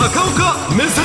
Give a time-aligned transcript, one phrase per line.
[0.00, 1.04] 高岡目線。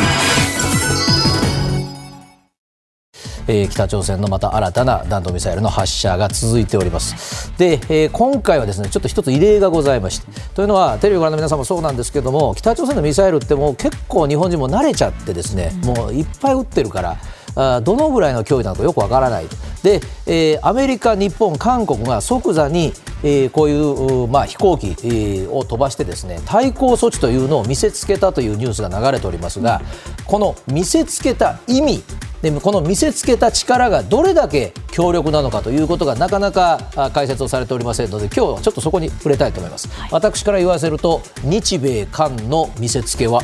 [3.48, 7.52] えー北朝鮮のまた新たな弾道ミサイルの発射が続いております。
[7.58, 10.28] で、えー今回はですねちょっと一つ異例がございまして。
[10.56, 17.18] というのはテレビをご覧の皆さんもそうなんですけども北朝鮮のミサイルってもう結構日本人も慣れちゃってですね、もういっぱい撃ってるから
[17.56, 19.46] どのぐらいの脅威なのかよくわからない。
[19.84, 22.94] で、えーアメリカ、日本、韓国が即座に、
[23.24, 29.82] えーこういう、うまあ、飛行機、えーを飛ばしてですね対抗措置というのを見せつけたというニュースが流れておりますが、
[30.26, 32.04] この見せつけた意味
[32.42, 43.42] でこの見せつけた力がどれだけ強力なのかということがなかなかあ解説をされておりませんので今日はちょっとそこに触れたいと思います、私から言わせると日米韓の見せつけは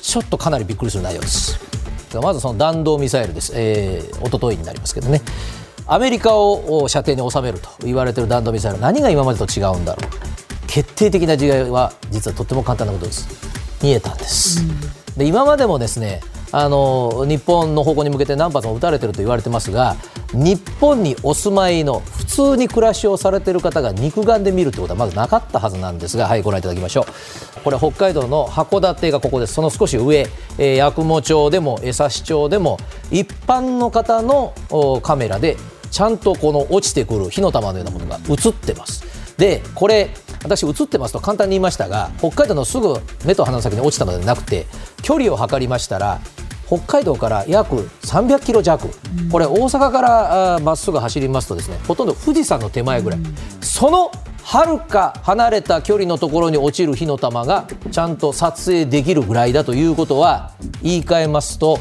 [0.00, 1.73] ちょっとかなりびっくりする内容です
[2.22, 5.22] まずその弾道ミサイルです、えー、一昨日になりますけどね。
[5.86, 10.66] アメリカをお射程に収めると言われている弾道ミサイル何が今までと違うんだろう。
[10.66, 13.28] 決定的な違いは実はとっても簡単なことです。
[13.82, 14.62] 見えたんです、
[15.14, 19.96] で今までもですねあの日本の方向に向けて何発も撃たれてると言われてますが
[20.34, 27.60] 日本にお住まいの普通に暮らしをされている方が肉眼で見るということはまずなかったはずなんですがはいご覧いただきましょう。
[27.62, 30.26] これ北海道の函館がここですその少し上、
[30.58, 32.78] えー八雲町でも江差町でも
[33.10, 34.52] 一般の方の
[35.02, 35.56] カメラで
[35.90, 39.04] ちゃんとこの落ちてくる火の玉のようなものが映ってます。
[39.36, 40.10] でこれ
[40.42, 44.66] 私映ってますと簡単に言いましたが北海道のすぐ目と鼻の先に落ちたのではなくて
[45.02, 46.20] 距離を測りましたら
[46.66, 48.88] 北海道から約300キロ弱、
[49.30, 53.20] これ大阪からまっすぐ走りますとですねほとんど富士山の手前ぐらい、
[53.60, 54.10] その
[54.42, 61.78] はるか離れた距離のところに落ちる火の玉がちゃんと撮影できるぐらいだということは言い換えますと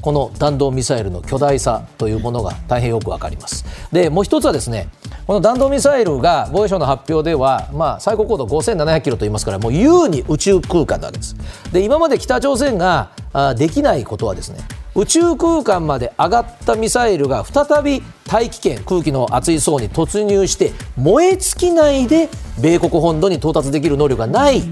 [0.00, 3.64] この弾道ミサイルの巨大さというものが大変よくわかります。
[3.90, 4.88] でもう一つはですね
[5.26, 11.34] この弾道ミサイルが防衛省の発表では、まあ、最高高度5700キロと言いますからもう優に宇宙空間なわけです。
[11.72, 14.58] で今まで北朝鮮があできないことはですね
[14.94, 22.28] 宇宙空間まで上がったミサイルが再び大気圏空気の厚い層に突入して燃え尽きないで
[22.60, 24.62] 米国本土に到達できる能力がない、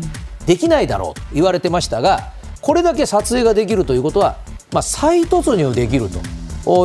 [0.46, 4.36] できないだろうと言われてましたがこれだけ撮影ができるということは、
[4.70, 6.20] まあ、再突入できると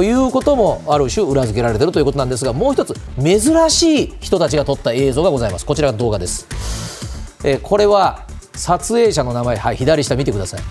[0.04, 5.66] いうこともある種裏付けられているということなんですがもう一つ珍しい人たちが撮った映像がございます。
[5.66, 6.48] こちらが動画です、
[7.44, 10.62] えーこれは撮影者の名前、はい、左下見てください。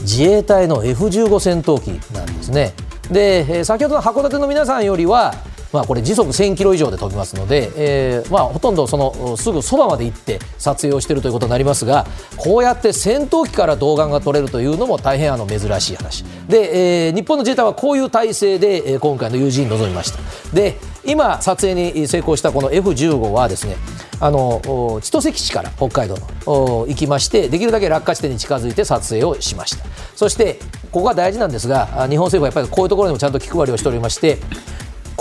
[0.00, 2.74] 自衛隊の F15 戦闘機なんですね。
[3.10, 5.34] で、えー先ほどの函館の皆さんよりは
[5.72, 12.06] まあ、これ時速1000キロ以上で飛びますので、えーまあ、ほとんどそのすぐそばまで行って撮影をしているということになりますが
[12.36, 16.24] こうやって戦闘機から動画が撮れるというのも大変あの珍しい話。
[16.48, 20.18] で、えー日本の自衛隊はこういう体制で、今回の有事に臨みました。
[20.52, 23.76] で今撮影に成功したこの F15 はですね
[24.20, 26.16] あの千歳基地から北海道
[26.46, 29.84] の行きましてできるだけ落下地点に近づいて撮影をしました。
[30.14, 30.58] そして
[30.90, 34.38] ここが大事なんですが日本政府はやっぱりこういうところにもちゃんと気配りをしておりまして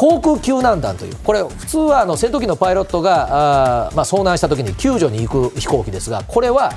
[0.01, 6.71] 航空救難団というこれ普通はあの戦闘機のパイロットがあ、まあ、遭難したときに救助に行く飛行機ですがこれは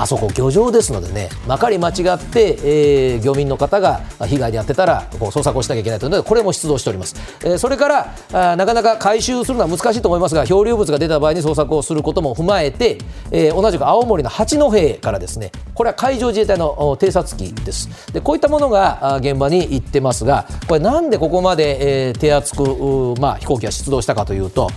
[0.00, 12.98] あそこ漁場ですのでねまかり間違って、えー漁民の方が被害に遭ってたらこう捜索をしなきゃいけないというのでこれも出動しております、えーそれからあなかなか回収するのは難しいと思いますが漂流物が出た場合に捜索をすることも踏まえて、
[13.32, 18.12] えー同じく青森の八戸からですねこれは海上自衛隊の偵察機です。
[18.12, 24.70] でこういったものが現場に行ってますがこれなんでここまで、えー手厚く、まあ、飛行機が出動したかというと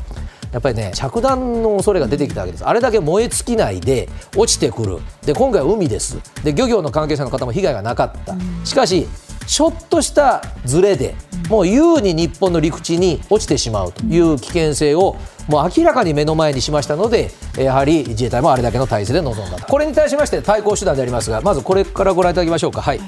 [0.51, 2.65] やっぱりね着弾の恐れが出てきたわけです。
[2.65, 4.99] あれだけ燃え尽きないで落ちてくる。
[5.25, 6.19] で今回は海です。
[6.43, 8.35] で漁業の関係者の方も被害がなかった、
[8.65, 9.07] しかし
[9.47, 11.15] ちょっとしたズレで
[11.49, 15.17] もう優に日本の陸地に落ちてしまうという危険性を
[15.47, 19.65] もう明らかに目の前にしましたのでやはり自衛隊もあれだけの体制で臨んだと。
[19.65, 22.81] これに対しまして対抗手段でありますがまずこれからご覧いただきましょうか。
[22.81, 22.99] はい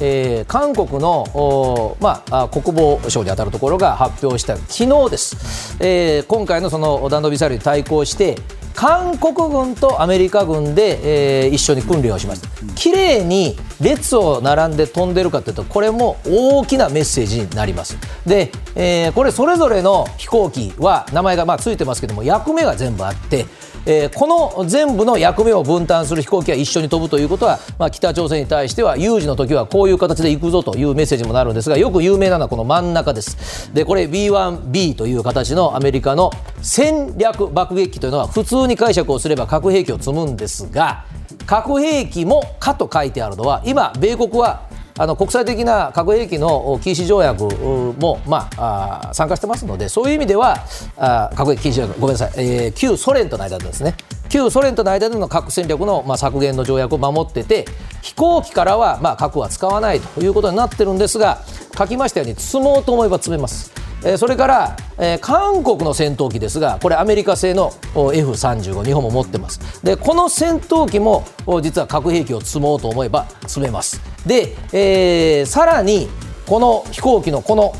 [0.00, 8.36] えー韓国の、まあ、あ国防省に当たるところが発表した昨日です、えー今回のその弾道ミサイルに対抗して
[8.74, 12.48] 韓国軍とアメリカ軍で、えー一緒に訓練をしました。
[12.74, 17.98] 綺麗に列を並んで飛んでるかというとこれも大きなメッセージになります。
[18.24, 23.44] で、えーこれそれぞれの飛行機は名前がまあついてますけども役目が全部あって
[23.86, 33.72] えーこの全部の役目を分担する飛行機が一緒に飛ぶということは、まあ、北朝鮮に対しては有事の時はこういう形で行くぞというメッセージもなるんですがよく有名なのはこの真ん中です。
[33.72, 36.30] でこれ B1B という形のアメリカの
[36.62, 41.04] 戦略爆撃機というのは普通に解釈をすれば核兵器を積むんですが
[41.46, 44.69] 核兵器も「か」と書いてあるのは今米国は
[45.00, 50.58] あの国際的な核兵器の禁止条約も、まあ、あ参加してますのでそういう意味では
[50.98, 53.94] あ核兵器禁止条約ごめんなさい、えー旧ソ連との間ですね。
[54.28, 57.64] 旧ソ連との間での核戦略の、まあ、削減の条約を守ってて
[58.02, 61.38] 飛行機からは、まあ、核は使わないということになってるんですが
[61.76, 63.72] 書きましたように積もうと思えば積めます。
[64.02, 69.82] えー、それから、えー、韓国の戦闘機ですがこれアメリカ製の F35 日本も持ってます。
[69.82, 71.24] でこの戦闘機も
[71.62, 74.00] 実は核兵器を積もうと思えば積めます。
[74.26, 76.08] で、えー、さらに
[76.46, 77.72] この飛行機のこの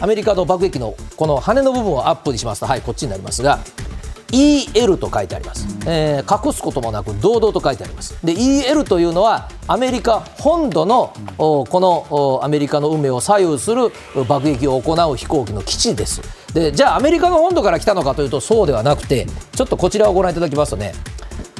[0.00, 3.60] アメリカの爆撃のこの羽の部分をアップにしますとはいこっちになりますが
[4.32, 8.18] EL と書いてあります、えー、隠すこともなく堂々と書いてあります。
[8.24, 13.92] で EL というのはアメリカ本土の、このアメリカの運命を左右する
[14.26, 16.22] 爆撃を行う飛行機の基地です。
[16.54, 20.92] でじゃあアメリカの本土から来たのかというとそうではなくてちょっとこちらをご覧いただきますとね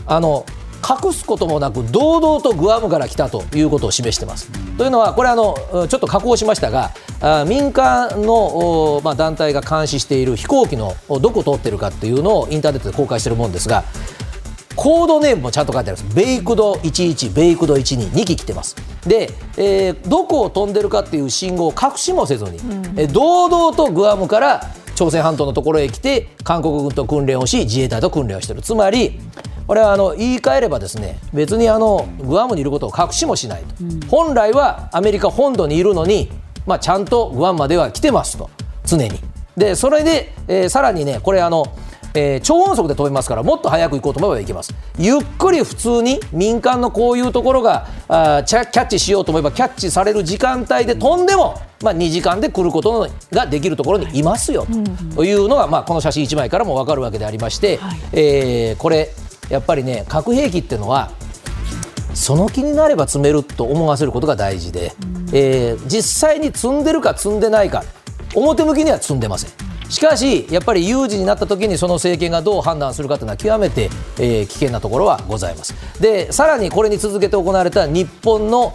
[0.07, 0.45] あの
[0.83, 4.51] 隠すこともなく堂々とグアムから来たということを示しています。
[4.77, 5.55] というのはこれあの
[5.89, 6.91] ちょっと加工しましたが
[7.21, 13.85] あ民間の、まあ、団体が監視している飛行機のどこ通ってるかっていうのをインターネットで公開しているもんですが
[14.75, 16.17] コードネームもちゃんと書いてあります。
[16.17, 18.75] ベイクド11、ベイクド12、2機来てます。
[19.07, 29.19] で、えー、どこを飛んでるかっていう信号を隠しもせずに、うん、え堂々とグアムから朝鮮半島のところへ来て韓国軍と訓練をし自衛隊と訓練をしているつまり
[29.67, 36.31] これはあの言い換えればですね別にあのグアムにいることを隠しもしないと、うん、本来はアメリカ本土にいるのに、
[36.67, 38.51] まあ、ちゃんとグアムまでは来てますと。
[38.85, 39.21] 常に。
[39.57, 41.67] でそれで、えー、さらにねこれあの
[42.15, 44.75] えー、超音速で飛べますからもっと早く行こうと思えば行けます。
[44.99, 54.67] ゆっくり普通に民間のこういうところがあキャッチしようと思えばキャッチされる時間帯で飛んでも、まあ、2時間で来ることができるところにいますよ
[55.15, 55.25] と。
[55.25, 59.11] いうのが、まあ、この写真1枚からも分かるわけでありまして、はい、えー、これ
[59.53, 61.13] やっぱりね核兵器っていうのは
[62.15, 64.93] その気になれば積めると思わせることが大事で、
[65.33, 67.85] えー、実際に積んでるか積んでないか
[68.35, 69.51] 表向きには積んでません。
[69.91, 75.75] しかしやっぱり有事になった時にその政権がどう判断するかというのは極めて、えー、危険なところはございます。
[76.01, 78.73] でさらにこれに続けて行われた日本の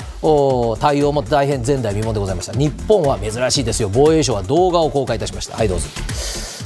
[0.80, 2.54] 対応も大変前代未聞でございました。
[2.54, 3.90] 日本は珍しいですよ。
[3.92, 5.58] 防衛省は動画を公開いたしました。
[5.58, 5.88] はいどうぞ。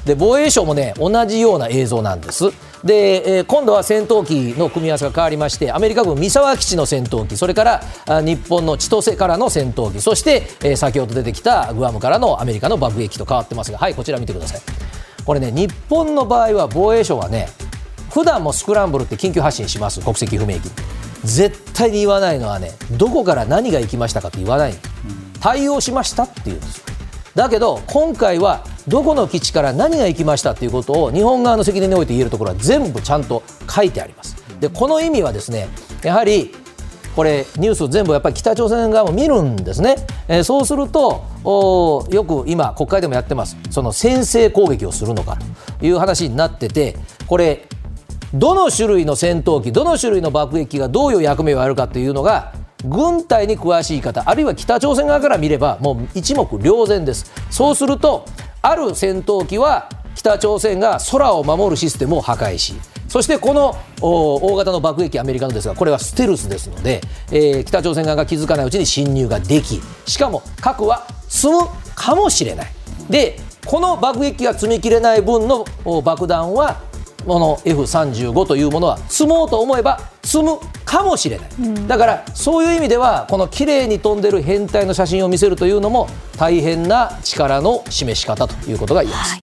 [0.05, 2.51] で防衛省もね同じような映像なんです
[2.83, 14.61] で、えー、今度は戦闘機の組み合わせが変わりましてアメリカ軍三沢基地の戦闘機それからあ日本の千歳からの戦闘機そして、えー、先ほど出てきたグアムからのアメリカの爆撃機と変わってますがはいこちら見てください。
[15.25, 17.47] これね日本の場合は防衛省はね
[18.09, 20.69] 普段もスクランブルって緊急発進します国籍不明機。
[21.23, 24.73] 絶対に言わないのはねどこから何が行きましたかって言わない。
[25.39, 26.83] 対応しましたって言うんです
[27.33, 34.35] だけど今回はどこの基地から何が行きましたということを日本側の責任において言えるところは全部ちゃんと書いてあります。
[34.59, 35.67] でこの意味はですね
[36.03, 36.53] やはり
[37.15, 39.97] これニュース全部やっぱり北朝鮮側も見るんですね、
[40.27, 41.25] えー、そうすると
[42.09, 43.57] よく今国会でもやってます。
[43.69, 45.37] その先制攻撃をするのか
[45.79, 46.95] という話になってて
[47.27, 47.67] これ
[48.33, 52.53] どの種類の戦闘機どの種類の爆撃機がどういう役目をやるかというのが
[52.85, 57.31] 軍隊に詳しい方あるいは北朝鮮側から見ればもう一目瞭然です。
[57.49, 58.25] そうすると
[58.61, 62.73] ある戦闘機は北朝鮮が空を守るシステムを破壊し
[63.07, 71.59] そしてこの大型の爆撃機アメリカのですがこれはステルスですので、えー、北朝鮮側が気づかないうちに侵入ができしかも核は積む
[71.95, 72.71] かもしれない。
[73.09, 75.65] でこの爆撃機が積みきれない分の
[76.01, 76.81] 爆弾は
[77.25, 86.07] この F35 というものは積もうと思えば積むかもしれない、うん、だからそういう意味ではこの綺麗に飛んでる編隊の写真を見せるというのも
[86.37, 89.31] 大変な力の示し方ということが言えます。
[89.31, 89.50] はい